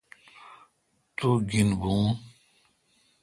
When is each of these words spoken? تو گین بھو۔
تو 1.17 1.29
گین 1.49 1.69
بھو۔ 1.79 1.95